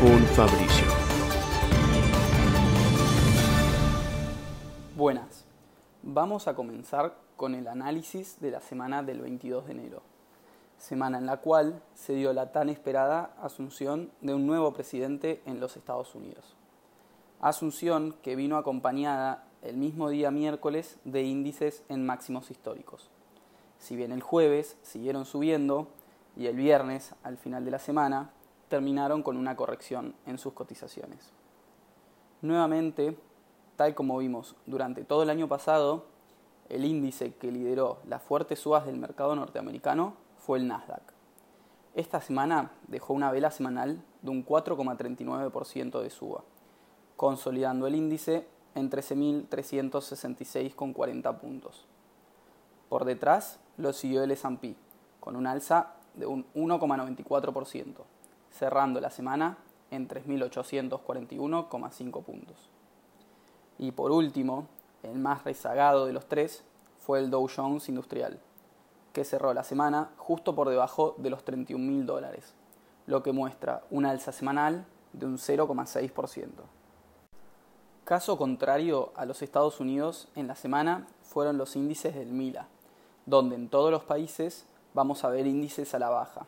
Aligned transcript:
con 0.00 0.20
Fabricio. 0.26 0.86
Buenas, 4.96 5.44
vamos 6.04 6.46
a 6.46 6.54
comenzar 6.54 7.16
con 7.36 7.56
el 7.56 7.66
análisis 7.66 8.40
de 8.40 8.52
la 8.52 8.60
semana 8.60 9.02
del 9.02 9.20
22 9.20 9.66
de 9.66 9.72
enero, 9.72 10.02
semana 10.76 11.18
en 11.18 11.26
la 11.26 11.38
cual 11.38 11.82
se 11.94 12.14
dio 12.14 12.32
la 12.32 12.52
tan 12.52 12.68
esperada 12.68 13.34
asunción 13.42 14.12
de 14.20 14.34
un 14.34 14.46
nuevo 14.46 14.72
presidente 14.72 15.42
en 15.46 15.58
los 15.58 15.76
Estados 15.76 16.14
Unidos. 16.14 16.54
Asunción 17.40 18.14
que 18.22 18.36
vino 18.36 18.56
acompañada 18.56 19.46
el 19.62 19.76
mismo 19.76 20.10
día 20.10 20.30
miércoles 20.30 20.98
de 21.04 21.22
índices 21.22 21.82
en 21.88 22.06
máximos 22.06 22.52
históricos. 22.52 23.10
Si 23.80 23.96
bien 23.96 24.12
el 24.12 24.22
jueves 24.22 24.76
siguieron 24.82 25.24
subiendo 25.24 25.88
y 26.36 26.46
el 26.46 26.54
viernes, 26.54 27.16
al 27.24 27.36
final 27.36 27.64
de 27.64 27.72
la 27.72 27.80
semana, 27.80 28.30
terminaron 28.68 29.22
con 29.22 29.36
una 29.36 29.54
corrección 29.56 30.14
en 30.26 30.38
sus 30.38 30.52
cotizaciones. 30.52 31.32
Nuevamente, 32.42 33.16
tal 33.76 33.94
como 33.94 34.18
vimos 34.18 34.56
durante 34.66 35.04
todo 35.04 35.22
el 35.22 35.30
año 35.30 35.48
pasado, 35.48 36.04
el 36.68 36.84
índice 36.84 37.34
que 37.34 37.50
lideró 37.50 37.98
las 38.06 38.22
fuertes 38.22 38.60
subas 38.60 38.86
del 38.86 38.98
mercado 38.98 39.34
norteamericano 39.34 40.14
fue 40.36 40.58
el 40.58 40.68
Nasdaq. 40.68 41.14
Esta 41.94 42.20
semana 42.20 42.72
dejó 42.86 43.14
una 43.14 43.32
vela 43.32 43.50
semanal 43.50 44.04
de 44.22 44.30
un 44.30 44.44
4,39% 44.44 46.00
de 46.00 46.10
suba, 46.10 46.44
consolidando 47.16 47.86
el 47.86 47.94
índice 47.94 48.46
en 48.74 48.90
13.366,40 48.90 51.38
puntos. 51.38 51.86
Por 52.88 53.04
detrás 53.04 53.60
lo 53.76 53.92
siguió 53.92 54.22
el 54.22 54.30
S&P, 54.30 54.74
con 55.20 55.36
un 55.36 55.46
alza 55.46 55.94
de 56.14 56.26
un 56.26 56.46
1,94%, 56.54 58.04
cerrando 58.58 59.00
la 59.00 59.10
semana 59.10 59.58
en 59.90 60.08
3.841,5 60.08 62.24
puntos. 62.24 62.56
Y 63.78 63.92
por 63.92 64.10
último, 64.10 64.66
el 65.02 65.18
más 65.18 65.44
rezagado 65.44 66.06
de 66.06 66.12
los 66.12 66.26
tres 66.26 66.64
fue 66.98 67.20
el 67.20 67.30
Dow 67.30 67.48
Jones 67.54 67.88
Industrial, 67.88 68.40
que 69.12 69.24
cerró 69.24 69.54
la 69.54 69.64
semana 69.64 70.10
justo 70.16 70.54
por 70.54 70.68
debajo 70.68 71.14
de 71.18 71.30
los 71.30 71.44
31.000 71.44 72.04
dólares, 72.04 72.54
lo 73.06 73.22
que 73.22 73.32
muestra 73.32 73.82
una 73.90 74.10
alza 74.10 74.32
semanal 74.32 74.84
de 75.12 75.26
un 75.26 75.38
0,6%. 75.38 76.48
Caso 78.04 78.36
contrario 78.36 79.12
a 79.16 79.24
los 79.24 79.42
Estados 79.42 79.80
Unidos, 79.80 80.28
en 80.34 80.48
la 80.48 80.56
semana 80.56 81.06
fueron 81.22 81.58
los 81.58 81.76
índices 81.76 82.14
del 82.14 82.32
MILA, 82.32 82.66
donde 83.26 83.54
en 83.54 83.68
todos 83.68 83.90
los 83.90 84.04
países 84.04 84.66
vamos 84.94 85.24
a 85.24 85.28
ver 85.28 85.46
índices 85.46 85.94
a 85.94 85.98
la 85.98 86.08
baja, 86.08 86.46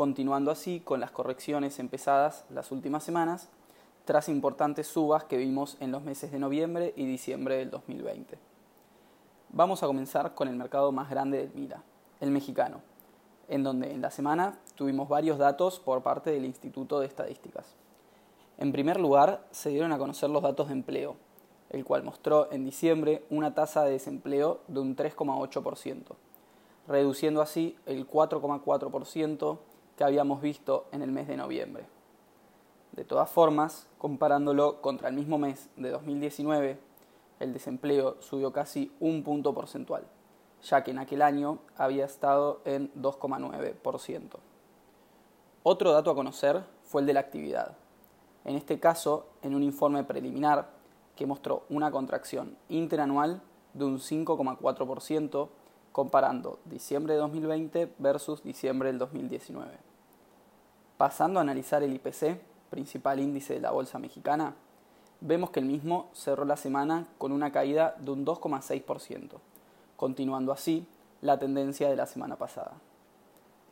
continuando 0.00 0.50
así 0.50 0.80
con 0.80 0.98
las 0.98 1.10
correcciones 1.10 1.78
empezadas 1.78 2.46
las 2.48 2.72
últimas 2.72 3.04
semanas 3.04 3.50
tras 4.06 4.30
importantes 4.30 4.86
subas 4.86 5.24
que 5.24 5.36
vimos 5.36 5.76
en 5.78 5.92
los 5.92 6.02
meses 6.02 6.32
de 6.32 6.38
noviembre 6.38 6.94
y 6.96 7.04
diciembre 7.04 7.56
del 7.56 7.70
2020. 7.70 8.38
Vamos 9.50 9.82
a 9.82 9.86
comenzar 9.86 10.34
con 10.34 10.48
el 10.48 10.56
mercado 10.56 10.90
más 10.90 11.10
grande 11.10 11.36
del 11.36 11.52
MILA, 11.52 11.82
el 12.20 12.30
mexicano, 12.30 12.80
en 13.46 13.62
donde 13.62 13.92
en 13.92 14.00
la 14.00 14.10
semana 14.10 14.58
tuvimos 14.74 15.06
varios 15.06 15.36
datos 15.36 15.78
por 15.78 16.02
parte 16.02 16.30
del 16.30 16.46
Instituto 16.46 16.98
de 16.98 17.06
Estadísticas. 17.06 17.66
En 18.56 18.72
primer 18.72 18.98
lugar, 18.98 19.46
se 19.50 19.68
dieron 19.68 19.92
a 19.92 19.98
conocer 19.98 20.30
los 20.30 20.42
datos 20.42 20.68
de 20.68 20.72
empleo, 20.72 21.16
el 21.68 21.84
cual 21.84 22.04
mostró 22.04 22.50
en 22.50 22.64
diciembre 22.64 23.26
una 23.28 23.52
tasa 23.52 23.84
de 23.84 23.90
desempleo 23.90 24.62
de 24.66 24.80
un 24.80 24.96
3,8%, 24.96 26.14
reduciendo 26.88 27.42
así 27.42 27.76
el 27.84 28.08
4,4% 28.08 29.58
que 30.00 30.04
habíamos 30.04 30.40
visto 30.40 30.86
en 30.92 31.02
el 31.02 31.12
mes 31.12 31.28
de 31.28 31.36
noviembre. 31.36 31.84
De 32.92 33.04
todas 33.04 33.28
formas, 33.28 33.86
comparándolo 33.98 34.80
contra 34.80 35.10
el 35.10 35.14
mismo 35.14 35.36
mes 35.36 35.68
de 35.76 35.90
2019, 35.90 36.80
el 37.38 37.52
desempleo 37.52 38.16
subió 38.22 38.50
casi 38.50 38.90
un 38.98 39.22
punto 39.22 39.52
porcentual, 39.52 40.06
ya 40.62 40.82
que 40.82 40.92
en 40.92 41.00
aquel 41.00 41.20
año 41.20 41.58
había 41.76 42.06
estado 42.06 42.62
en 42.64 42.90
2,9%. 42.94 44.38
Otro 45.64 45.92
dato 45.92 46.10
a 46.12 46.14
conocer 46.14 46.64
fue 46.82 47.02
el 47.02 47.06
de 47.06 47.12
la 47.12 47.20
actividad. 47.20 47.76
En 48.46 48.56
este 48.56 48.80
caso, 48.80 49.26
en 49.42 49.54
un 49.54 49.62
informe 49.62 50.02
preliminar 50.02 50.70
que 51.14 51.26
mostró 51.26 51.64
una 51.68 51.90
contracción 51.90 52.56
interanual 52.70 53.42
de 53.74 53.84
un 53.84 53.98
5,4% 53.98 55.48
comparando 55.92 56.58
diciembre 56.64 57.12
de 57.12 57.20
2020 57.20 57.92
versus 57.98 58.42
diciembre 58.42 58.88
del 58.88 58.98
2019. 58.98 59.89
Pasando 61.00 61.38
a 61.38 61.42
analizar 61.42 61.82
el 61.82 61.94
IPC, 61.94 62.38
principal 62.68 63.20
índice 63.20 63.54
de 63.54 63.60
la 63.60 63.70
bolsa 63.70 63.98
mexicana, 63.98 64.54
vemos 65.22 65.48
que 65.48 65.60
el 65.60 65.64
mismo 65.64 66.10
cerró 66.12 66.44
la 66.44 66.58
semana 66.58 67.06
con 67.16 67.32
una 67.32 67.52
caída 67.52 67.94
de 68.00 68.10
un 68.10 68.26
2,6%, 68.26 69.38
continuando 69.96 70.52
así 70.52 70.86
la 71.22 71.38
tendencia 71.38 71.88
de 71.88 71.96
la 71.96 72.04
semana 72.04 72.36
pasada. 72.36 72.74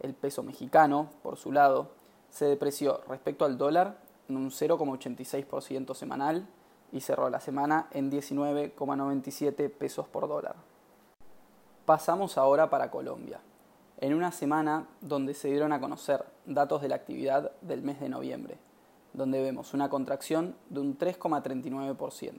El 0.00 0.14
peso 0.14 0.42
mexicano, 0.42 1.10
por 1.22 1.36
su 1.36 1.52
lado, 1.52 1.90
se 2.30 2.46
depreció 2.46 3.02
respecto 3.06 3.44
al 3.44 3.58
dólar 3.58 3.98
en 4.30 4.38
un 4.38 4.48
0,86% 4.48 5.94
semanal 5.94 6.46
y 6.92 7.02
cerró 7.02 7.28
la 7.28 7.40
semana 7.40 7.88
en 7.90 8.10
19,97 8.10 9.70
pesos 9.70 10.08
por 10.08 10.28
dólar. 10.28 10.54
Pasamos 11.84 12.38
ahora 12.38 12.70
para 12.70 12.90
Colombia, 12.90 13.38
en 14.00 14.14
una 14.14 14.30
semana 14.30 14.86
donde 15.00 15.34
se 15.34 15.48
dieron 15.48 15.72
a 15.72 15.80
conocer 15.80 16.24
datos 16.46 16.82
de 16.82 16.88
la 16.88 16.94
actividad 16.94 17.52
del 17.60 17.82
mes 17.82 18.00
de 18.00 18.08
noviembre, 18.08 18.58
donde 19.12 19.42
vemos 19.42 19.74
una 19.74 19.88
contracción 19.88 20.54
de 20.70 20.80
un 20.80 20.96
3,39%. 20.96 22.32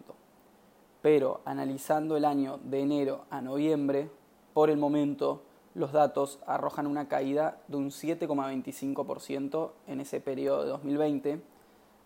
Pero 1.01 1.41
analizando 1.45 2.17
el 2.17 2.25
año 2.25 2.59
de 2.63 2.79
enero 2.81 3.25
a 3.29 3.41
noviembre, 3.41 4.09
por 4.53 4.69
el 4.69 4.77
momento 4.77 5.43
los 5.75 5.91
datos 5.91 6.39
arrojan 6.47 6.87
una 6.87 7.07
caída 7.07 7.61
de 7.67 7.77
un 7.77 7.89
7,25% 7.89 9.71
en 9.87 10.01
ese 10.01 10.21
periodo 10.21 10.63
de 10.63 10.69
2020, 10.69 11.41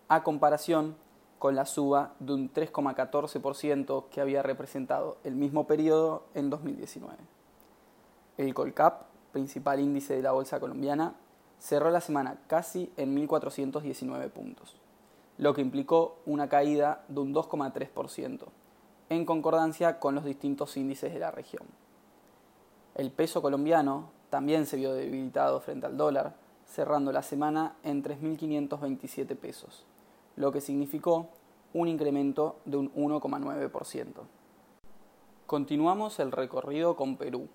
a 0.09 0.23
comparación 0.23 0.95
con 1.39 1.55
la 1.55 1.65
suba 1.65 2.13
de 2.19 2.33
un 2.33 2.53
3,14% 2.53 4.05
que 4.09 4.21
había 4.21 4.41
representado 4.41 5.17
el 5.23 5.35
mismo 5.35 5.67
periodo 5.67 6.23
en 6.33 6.49
2019. 6.49 7.17
El 8.37 8.53
Colcap, 8.53 9.12
principal 9.33 9.81
índice 9.81 10.15
de 10.15 10.21
la 10.21 10.31
bolsa 10.31 10.61
colombiana, 10.61 11.15
cerró 11.59 11.91
la 11.91 11.99
semana 11.99 12.39
casi 12.47 12.91
en 12.95 13.17
1.419 13.17 14.29
puntos, 14.29 14.75
lo 15.37 15.53
que 15.53 15.61
implicó 15.61 16.19
una 16.25 16.47
caída 16.47 17.03
de 17.09 17.19
un 17.19 17.33
2,3%, 17.33 18.45
en 19.09 19.25
concordancia 19.25 19.99
con 19.99 20.15
los 20.15 20.23
distintos 20.23 20.77
índices 20.77 21.13
de 21.13 21.19
la 21.19 21.31
región. 21.31 21.63
El 22.95 23.11
peso 23.11 23.41
colombiano 23.41 24.11
también 24.29 24.65
se 24.65 24.77
vio 24.77 24.93
debilitado 24.93 25.59
frente 25.59 25.87
al 25.87 25.97
dólar, 25.97 26.35
cerrando 26.65 27.11
la 27.11 27.23
semana 27.23 27.75
en 27.83 28.03
3.527 28.03 29.35
pesos, 29.35 29.85
lo 30.35 30.51
que 30.51 30.61
significó 30.61 31.27
un 31.73 31.87
incremento 31.87 32.59
de 32.65 32.77
un 32.77 32.93
1,9%. 32.93 34.05
Continuamos 35.45 36.19
el 36.19 36.31
recorrido 36.31 36.95
con 36.95 37.17
Perú, 37.17 37.47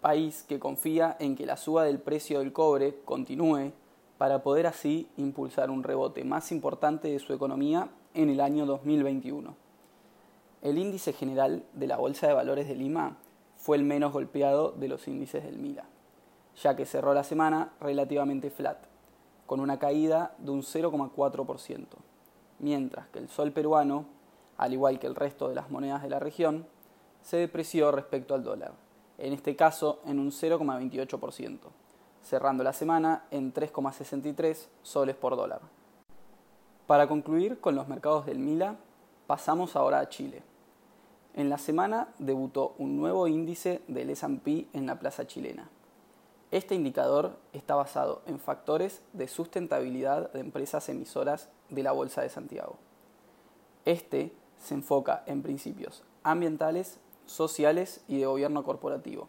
país 0.00 0.44
que 0.48 0.60
confía 0.60 1.16
en 1.18 1.34
que 1.34 1.46
la 1.46 1.56
suba 1.56 1.84
del 1.84 1.98
precio 1.98 2.38
del 2.38 2.52
cobre 2.52 3.00
continúe 3.04 3.72
para 4.16 4.42
poder 4.42 4.66
así 4.66 5.08
impulsar 5.16 5.70
un 5.70 5.82
rebote 5.82 6.24
más 6.24 6.52
importante 6.52 7.08
de 7.08 7.18
su 7.18 7.32
economía 7.32 7.88
en 8.14 8.30
el 8.30 8.40
año 8.40 8.66
2021. 8.66 9.54
El 10.62 10.78
índice 10.78 11.12
general 11.12 11.64
de 11.72 11.86
la 11.86 11.96
Bolsa 11.96 12.26
de 12.26 12.34
Valores 12.34 12.68
de 12.68 12.74
Lima 12.74 13.16
fue 13.56 13.76
el 13.76 13.84
menos 13.84 14.12
golpeado 14.12 14.72
de 14.72 14.88
los 14.88 15.06
índices 15.08 15.44
del 15.44 15.58
MILA, 15.58 15.84
ya 16.62 16.74
que 16.74 16.86
cerró 16.86 17.14
la 17.14 17.24
semana 17.24 17.72
relativamente 17.80 18.50
flat, 18.50 18.78
con 19.46 19.60
una 19.60 19.78
caída 19.78 20.34
de 20.38 20.50
un 20.50 20.62
0,4%, 20.62 21.86
mientras 22.58 23.08
que 23.08 23.18
el 23.18 23.28
sol 23.28 23.52
peruano, 23.52 24.06
al 24.56 24.72
igual 24.72 24.98
que 24.98 25.06
el 25.06 25.14
resto 25.14 25.48
de 25.48 25.54
las 25.54 25.70
monedas 25.70 26.02
de 26.02 26.10
la 26.10 26.18
región, 26.18 26.66
se 27.22 27.36
depreció 27.36 27.92
respecto 27.92 28.34
al 28.34 28.42
dólar 28.42 28.87
en 29.18 29.32
este 29.32 29.56
caso 29.56 30.00
en 30.06 30.18
un 30.18 30.30
0,28%, 30.30 31.58
cerrando 32.22 32.64
la 32.64 32.72
semana 32.72 33.24
en 33.30 33.52
3,63 33.52 34.68
soles 34.82 35.16
por 35.16 35.36
dólar. 35.36 35.60
Para 36.86 37.06
concluir 37.06 37.60
con 37.60 37.74
los 37.74 37.88
mercados 37.88 38.24
del 38.24 38.38
Mila, 38.38 38.76
pasamos 39.26 39.76
ahora 39.76 40.00
a 40.00 40.08
Chile. 40.08 40.42
En 41.34 41.50
la 41.50 41.58
semana 41.58 42.08
debutó 42.18 42.74
un 42.78 42.96
nuevo 42.96 43.28
índice 43.28 43.82
del 43.88 44.10
S&P 44.10 44.68
en 44.72 44.86
la 44.86 44.98
plaza 44.98 45.26
chilena. 45.26 45.68
Este 46.50 46.74
indicador 46.74 47.38
está 47.52 47.74
basado 47.74 48.22
en 48.26 48.38
factores 48.40 49.02
de 49.12 49.28
sustentabilidad 49.28 50.32
de 50.32 50.40
empresas 50.40 50.88
emisoras 50.88 51.50
de 51.68 51.82
la 51.82 51.92
Bolsa 51.92 52.22
de 52.22 52.30
Santiago. 52.30 52.78
Este 53.84 54.32
se 54.58 54.74
enfoca 54.74 55.24
en 55.26 55.42
principios 55.42 56.04
ambientales, 56.22 57.00
sociales 57.28 58.02
y 58.08 58.18
de 58.18 58.26
gobierno 58.26 58.64
corporativo, 58.64 59.28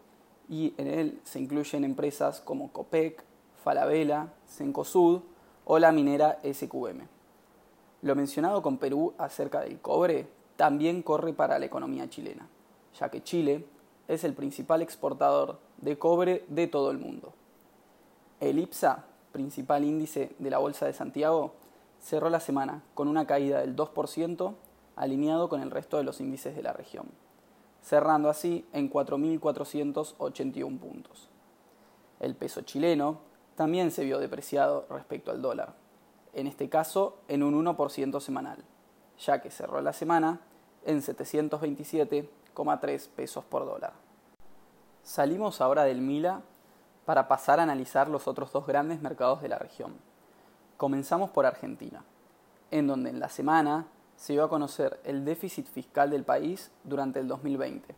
y 0.49 0.73
en 0.77 0.87
él 0.87 1.21
se 1.23 1.39
incluyen 1.39 1.83
empresas 1.83 2.41
como 2.41 2.71
Copec, 2.71 3.23
Falabella, 3.63 4.33
Cencosud 4.47 5.21
o 5.65 5.79
la 5.79 5.91
minera 5.91 6.39
SQM. 6.43 7.01
Lo 8.01 8.15
mencionado 8.15 8.61
con 8.61 8.77
Perú 8.77 9.13
acerca 9.17 9.61
del 9.61 9.79
cobre 9.79 10.27
también 10.55 11.03
corre 11.03 11.33
para 11.33 11.59
la 11.59 11.65
economía 11.65 12.09
chilena, 12.09 12.47
ya 12.99 13.09
que 13.09 13.21
Chile 13.21 13.65
es 14.07 14.23
el 14.23 14.33
principal 14.33 14.81
exportador 14.81 15.59
de 15.77 15.97
cobre 15.97 16.45
de 16.47 16.67
todo 16.67 16.91
el 16.91 16.97
mundo. 16.97 17.33
El 18.39 18.57
IPSA, 18.57 19.05
principal 19.31 19.83
índice 19.83 20.35
de 20.39 20.49
la 20.49 20.57
Bolsa 20.57 20.85
de 20.85 20.93
Santiago, 20.93 21.53
cerró 22.01 22.29
la 22.29 22.39
semana 22.39 22.81
con 22.93 23.07
una 23.07 23.27
caída 23.27 23.59
del 23.59 23.75
2%, 23.75 24.53
alineado 24.95 25.49
con 25.49 25.61
el 25.61 25.71
resto 25.71 25.97
de 25.97 26.03
los 26.03 26.19
índices 26.19 26.55
de 26.55 26.63
la 26.63 26.73
región, 26.73 27.05
cerrando 27.81 28.29
así 28.29 28.67
en 28.73 28.91
4.481 28.91 30.79
puntos. 30.79 31.29
El 32.19 32.35
peso 32.35 32.61
chileno 32.61 33.19
también 33.55 33.91
se 33.91 34.03
vio 34.03 34.19
depreciado 34.19 34.85
respecto 34.89 35.31
al 35.31 35.41
dólar, 35.41 35.73
en 36.33 36.47
este 36.47 36.69
caso 36.69 37.19
en 37.27 37.43
un 37.43 37.65
1% 37.65 38.19
semanal, 38.19 38.63
ya 39.19 39.41
que 39.41 39.51
cerró 39.51 39.81
la 39.81 39.93
semana 39.93 40.41
en 40.85 41.01
727,3 41.01 43.09
pesos 43.09 43.43
por 43.45 43.65
dólar. 43.65 43.93
Salimos 45.03 45.61
ahora 45.61 45.83
del 45.83 46.01
Mila 46.01 46.41
para 47.05 47.27
pasar 47.27 47.59
a 47.59 47.63
analizar 47.63 48.07
los 48.07 48.27
otros 48.27 48.51
dos 48.51 48.67
grandes 48.67 49.01
mercados 49.01 49.41
de 49.41 49.49
la 49.49 49.57
región. 49.57 49.95
Comenzamos 50.77 51.31
por 51.31 51.45
Argentina, 51.45 52.03
en 52.71 52.87
donde 52.87 53.09
en 53.09 53.19
la 53.19 53.29
semana 53.29 53.87
se 54.19 54.33
dio 54.33 54.43
a 54.43 54.49
conocer 54.49 54.99
el 55.05 55.23
déficit 55.23 55.65
fiscal 55.65 56.09
del 56.09 56.25
país 56.25 56.71
durante 56.83 57.21
el 57.21 57.27
2020. 57.29 57.95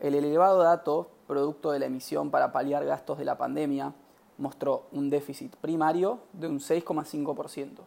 El 0.00 0.14
elevado 0.14 0.62
dato, 0.62 1.10
producto 1.26 1.70
de 1.70 1.78
la 1.78 1.84
emisión 1.84 2.30
para 2.30 2.50
paliar 2.50 2.86
gastos 2.86 3.18
de 3.18 3.26
la 3.26 3.36
pandemia, 3.36 3.92
mostró 4.38 4.86
un 4.90 5.10
déficit 5.10 5.54
primario 5.56 6.20
de 6.32 6.48
un 6.48 6.60
6,5%. 6.60 7.80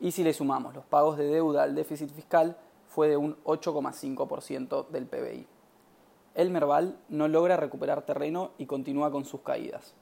Y 0.00 0.12
si 0.12 0.24
le 0.24 0.32
sumamos 0.32 0.74
los 0.74 0.86
pagos 0.86 1.18
de 1.18 1.26
deuda 1.26 1.64
al 1.64 1.74
déficit 1.74 2.10
fiscal, 2.10 2.56
fue 2.88 3.08
de 3.08 3.18
un 3.18 3.36
8,5% 3.44 4.88
del 4.88 5.06
PBI. 5.06 5.46
El 6.34 6.50
Merval 6.50 6.96
no 7.10 7.28
logra 7.28 7.58
recuperar 7.58 8.06
terreno 8.06 8.52
y 8.56 8.64
continúa 8.64 9.10
con 9.10 9.26
sus 9.26 9.42
caídas. 9.42 9.92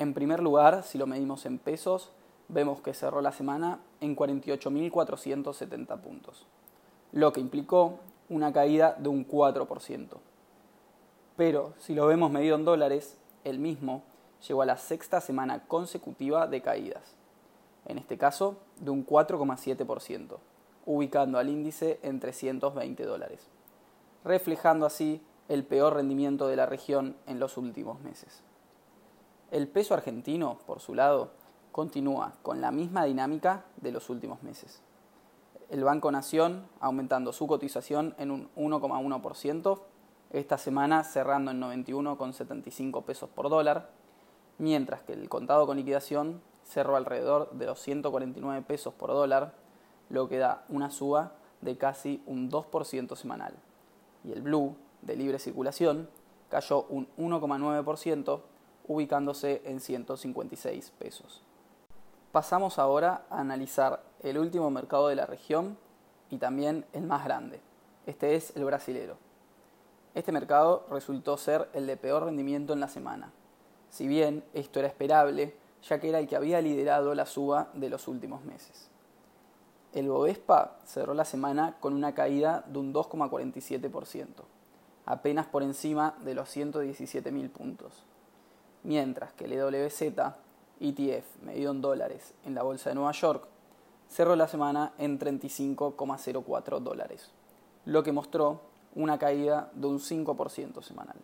En 0.00 0.14
primer 0.14 0.42
lugar, 0.42 0.82
si 0.82 0.98
lo 0.98 1.06
medimos 1.06 1.46
en 1.46 1.60
pesos, 1.60 2.10
vemos 2.48 2.80
que 2.80 2.94
cerró 2.94 3.20
la 3.20 3.32
semana 3.32 3.80
en 4.00 4.16
48.470 4.16 6.00
puntos, 6.00 6.46
lo 7.12 7.32
que 7.32 7.40
implicó 7.40 7.98
una 8.28 8.52
caída 8.52 8.96
de 8.98 9.08
un 9.08 9.26
4%. 9.26 10.08
Pero 11.36 11.74
si 11.78 11.94
lo 11.94 12.06
vemos 12.06 12.30
medido 12.30 12.56
en 12.56 12.64
dólares, 12.64 13.16
el 13.44 13.58
mismo 13.58 14.02
llegó 14.46 14.62
a 14.62 14.66
la 14.66 14.76
sexta 14.76 15.20
semana 15.20 15.66
consecutiva 15.66 16.46
de 16.46 16.62
caídas, 16.62 17.14
en 17.86 17.98
este 17.98 18.18
caso 18.18 18.58
de 18.80 18.90
un 18.90 19.06
4,7% 19.06 20.38
ubicando 20.84 21.38
al 21.38 21.48
índice 21.48 22.00
en 22.02 22.20
320 22.20 23.04
dólares, 23.04 23.48
reflejando 24.24 24.86
así 24.86 25.22
el 25.48 25.64
peor 25.64 25.94
rendimiento 25.94 26.48
de 26.48 26.56
la 26.56 26.66
región 26.66 27.16
en 27.26 27.38
los 27.38 27.56
últimos 27.56 28.00
meses. 28.00 28.42
El 29.50 29.68
peso 29.68 29.94
argentino, 29.94 30.58
por 30.66 30.80
su 30.80 30.94
lado, 30.94 31.30
continúa 31.72 32.34
con 32.42 32.60
la 32.60 32.70
misma 32.70 33.04
dinámica 33.04 33.64
de 33.78 33.90
los 33.90 34.10
últimos 34.10 34.42
meses. 34.42 34.82
El 35.70 35.84
Banco 35.84 36.12
Nación 36.12 36.66
aumentando 36.80 37.32
su 37.32 37.46
cotización 37.46 38.14
en 38.18 38.30
un 38.30 38.50
1,1%, 38.56 39.80
esta 40.30 40.58
semana 40.58 41.02
cerrando 41.02 41.50
en 41.50 41.60
91,75 41.60 43.02
pesos 43.04 43.30
por 43.30 43.48
dólar, 43.48 43.90
mientras 44.58 45.02
que 45.02 45.14
el 45.14 45.28
contado 45.28 45.66
con 45.66 45.78
liquidación 45.78 46.42
cerró 46.64 46.96
alrededor 46.96 47.50
de 47.52 47.66
los 47.66 47.80
149 47.80 48.62
pesos 48.62 48.94
por 48.94 49.10
dólar, 49.10 49.54
lo 50.10 50.28
que 50.28 50.38
da 50.38 50.64
una 50.68 50.90
suba 50.90 51.32
de 51.62 51.78
casi 51.78 52.22
un 52.26 52.50
2% 52.50 53.16
semanal. 53.16 53.54
Y 54.24 54.32
el 54.32 54.42
blue, 54.42 54.76
de 55.00 55.16
libre 55.16 55.38
circulación, 55.38 56.08
cayó 56.50 56.84
un 56.90 57.08
1,9%, 57.16 58.40
ubicándose 58.88 59.62
en 59.64 59.80
156 59.80 60.92
pesos. 60.98 61.42
Pasamos 62.32 62.78
ahora 62.78 63.26
a 63.28 63.40
analizar 63.40 64.02
el 64.22 64.38
último 64.38 64.70
mercado 64.70 65.08
de 65.08 65.16
la 65.16 65.26
región 65.26 65.76
y 66.30 66.38
también 66.38 66.86
el 66.94 67.02
más 67.02 67.26
grande. 67.26 67.60
Este 68.06 68.36
es 68.36 68.56
el 68.56 68.64
brasilero. 68.64 69.18
Este 70.14 70.32
mercado 70.32 70.86
resultó 70.90 71.36
ser 71.36 71.68
el 71.74 71.86
de 71.86 71.98
peor 71.98 72.24
rendimiento 72.24 72.72
en 72.72 72.80
la 72.80 72.88
semana. 72.88 73.30
Si 73.90 74.08
bien 74.08 74.42
esto 74.54 74.78
era 74.78 74.88
esperable, 74.88 75.54
ya 75.86 76.00
que 76.00 76.08
era 76.08 76.20
el 76.20 76.26
que 76.26 76.36
había 76.36 76.62
liderado 76.62 77.14
la 77.14 77.26
suba 77.26 77.68
de 77.74 77.90
los 77.90 78.08
últimos 78.08 78.42
meses. 78.44 78.88
El 79.92 80.08
Bovespa 80.08 80.78
cerró 80.86 81.12
la 81.12 81.26
semana 81.26 81.76
con 81.80 81.92
una 81.92 82.14
caída 82.14 82.64
de 82.66 82.78
un 82.78 82.94
2,47%, 82.94 84.26
apenas 85.04 85.46
por 85.48 85.62
encima 85.62 86.14
de 86.24 86.34
los 86.34 86.56
117.000 86.56 87.50
puntos, 87.50 87.92
mientras 88.84 89.34
que 89.34 89.44
el 89.44 89.52
EWZ, 89.52 90.14
ETF 90.82 91.42
medido 91.42 91.70
en 91.70 91.80
dólares 91.80 92.34
en 92.44 92.54
la 92.54 92.62
Bolsa 92.62 92.90
de 92.90 92.96
Nueva 92.96 93.12
York, 93.12 93.46
cerró 94.08 94.36
la 94.36 94.48
semana 94.48 94.92
en 94.98 95.18
35,04 95.18 96.80
dólares, 96.80 97.30
lo 97.84 98.02
que 98.02 98.12
mostró 98.12 98.60
una 98.94 99.18
caída 99.18 99.70
de 99.74 99.86
un 99.86 99.98
5% 99.98 100.82
semanal. 100.82 101.16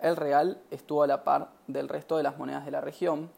El 0.00 0.16
real 0.16 0.60
estuvo 0.70 1.02
a 1.02 1.06
la 1.06 1.24
par 1.24 1.50
del 1.66 1.88
resto 1.88 2.16
de 2.16 2.22
las 2.22 2.38
monedas 2.38 2.64
de 2.64 2.70
la 2.70 2.80
región 2.80 3.30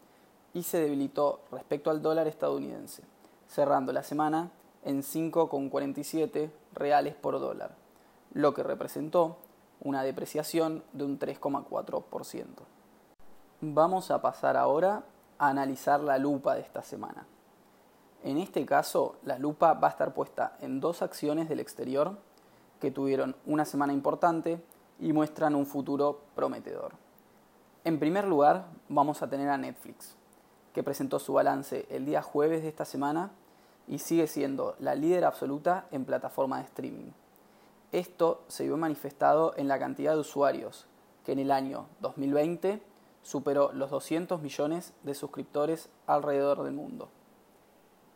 y 0.55 0.63
se 0.63 0.81
debilitó 0.81 1.41
respecto 1.51 1.91
al 1.91 2.03
dólar 2.03 2.29
estadounidense 2.29 3.03
cerrando 3.51 3.93
la 3.93 4.05
semana 4.05 4.51
en 4.85 5.03
5,47 5.03 6.51
reales 6.73 7.15
por 7.17 7.41
dólar, 7.41 7.75
lo 8.33 8.55
que 8.55 8.63
representó 8.63 9.39
una 9.81 10.05
depreciación 10.05 10.85
de 10.93 11.05
un 11.05 11.19
3,4%. 11.19 12.45
Vamos 13.61 14.11
a 14.11 14.23
pasar 14.23 14.57
ahora 14.57 15.03
analizar 15.49 16.01
la 16.01 16.19
lupa 16.19 16.55
de 16.55 16.61
esta 16.61 16.83
semana. 16.83 17.27
En 18.23 18.37
este 18.37 18.67
caso, 18.67 19.17
la 19.25 19.39
lupa 19.39 19.73
va 19.73 19.89
a 19.89 19.91
estar 19.91 20.13
puesta 20.13 20.57
en 20.61 20.81
dos 20.81 21.01
acciones 21.01 21.49
del 21.49 21.61
exterior 21.61 22.19
que 22.79 22.91
tuvieron 22.91 23.35
una 23.47 23.65
semana 23.65 23.93
importante 23.93 24.63
y 24.99 25.13
muestran 25.13 25.55
un 25.55 25.67
futuro 25.67 26.21
prometedor. 26.35 26.93
En 27.85 27.99
primer 27.99 28.27
lugar, 28.27 28.67
vamos 28.91 29.23
a 29.23 29.31
tener 29.31 29.49
a 29.49 29.57
Netflix, 29.57 30.15
que 30.75 30.83
presentó 30.83 31.19
su 31.19 31.33
balance 31.33 31.87
el 31.89 32.05
día 32.05 32.21
jueves 32.21 32.63
de 32.63 32.69
esta 32.69 32.85
semana 32.85 33.31
y 33.89 33.99
sigue 33.99 34.27
siendo 34.27 34.77
la 34.79 34.95
líder 34.95 35.25
absoluta 35.25 35.87
en 35.91 36.05
plataforma 36.05 36.59
de 36.59 36.65
streaming. 36.65 37.13
Esto 37.93 38.45
se 38.49 38.65
vio 38.65 38.77
manifestado 38.77 39.55
en 39.57 39.67
la 39.67 39.79
cantidad 39.79 40.13
de 40.13 40.21
usuarios, 40.21 40.87
que 41.25 41.33
en 41.33 41.39
el 41.39 41.51
año 41.51 41.87
2020 42.01 42.83
superó 43.23 43.73
los 43.73 43.91
200 43.91 44.41
millones 44.41 44.93
de 45.03 45.15
suscriptores 45.15 45.89
alrededor 46.07 46.63
del 46.63 46.73
mundo. 46.73 47.09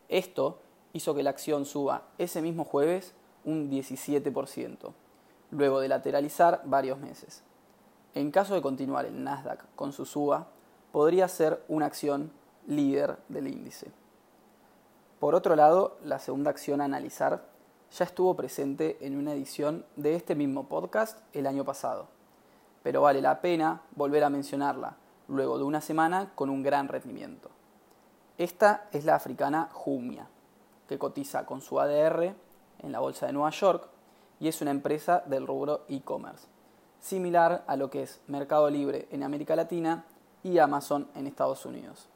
Esto 0.08 0.58
hizo 0.92 1.14
que 1.14 1.22
la 1.22 1.30
acción 1.30 1.64
suba 1.64 2.04
ese 2.18 2.40
mismo 2.42 2.64
jueves 2.64 3.14
un 3.44 3.70
17%, 3.70 4.92
luego 5.50 5.80
de 5.80 5.88
lateralizar 5.88 6.62
varios 6.64 6.98
meses. 6.98 7.42
En 8.14 8.30
caso 8.30 8.54
de 8.54 8.62
continuar 8.62 9.06
el 9.06 9.22
Nasdaq 9.22 9.66
con 9.74 9.92
su 9.92 10.06
suba, 10.06 10.48
podría 10.92 11.28
ser 11.28 11.62
una 11.68 11.86
acción 11.86 12.30
líder 12.66 13.18
del 13.28 13.48
índice. 13.48 13.90
Por 15.18 15.34
otro 15.34 15.56
lado, 15.56 15.98
la 16.04 16.18
segunda 16.18 16.50
acción 16.50 16.80
a 16.80 16.84
analizar 16.84 17.44
ya 17.90 18.04
estuvo 18.04 18.34
presente 18.36 18.98
en 19.00 19.16
una 19.16 19.32
edición 19.32 19.84
de 19.96 20.16
este 20.16 20.34
mismo 20.34 20.68
podcast 20.68 21.18
el 21.32 21.46
año 21.46 21.64
pasado, 21.64 22.08
pero 22.84 23.00
vale 23.00 23.22
la 23.22 23.40
pena 23.40 23.80
volver 23.96 24.22
a 24.24 24.30
mencionarla 24.30 24.96
luego 25.28 25.56
de 25.56 25.64
una 25.64 25.80
semana 25.80 26.32
con 26.34 26.50
un 26.50 26.62
gran 26.62 26.86
rendimiento. 26.86 27.48
Esta 28.36 28.88
es 28.92 29.06
la 29.06 29.14
africana 29.14 29.70
Jumia, 29.72 30.28
que 30.86 30.98
cotiza 30.98 31.46
con 31.46 31.62
su 31.62 31.80
ADR 31.80 32.34
en 32.80 32.92
la 32.92 33.00
Bolsa 33.00 33.26
de 33.26 33.32
Nueva 33.32 33.48
York 33.48 33.88
y 34.38 34.48
es 34.48 34.60
una 34.60 34.70
empresa 34.70 35.22
del 35.24 35.46
rubro 35.46 35.86
e-commerce, 35.88 36.46
similar 37.00 37.64
a 37.66 37.76
lo 37.76 37.88
que 37.88 38.02
es 38.02 38.20
Mercado 38.26 38.68
Libre 38.68 39.08
en 39.10 39.22
América 39.22 39.56
Latina 39.56 40.04
y 40.42 40.58
Amazon 40.58 41.08
en 41.14 41.26
Estados 41.26 41.64
Unidos. 41.64 42.10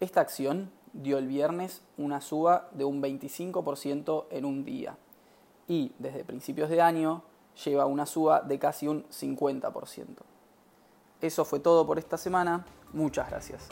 Esta 0.00 0.20
acción 0.20 0.70
dio 0.92 1.16
el 1.16 1.26
viernes 1.26 1.80
una 1.96 2.20
suba 2.20 2.68
de 2.72 2.84
un 2.84 3.02
25% 3.02 4.26
en 4.28 4.44
un 4.44 4.62
día 4.62 4.98
y 5.66 5.94
desde 5.98 6.22
principios 6.22 6.68
de 6.68 6.82
año 6.82 7.22
lleva 7.64 7.86
una 7.86 8.06
suba 8.06 8.40
de 8.40 8.58
casi 8.58 8.88
un 8.88 9.04
50%. 9.08 10.06
Eso 11.20 11.44
fue 11.44 11.60
todo 11.60 11.86
por 11.86 11.98
esta 11.98 12.18
semana. 12.18 12.66
Muchas 12.92 13.28
gracias. 13.28 13.68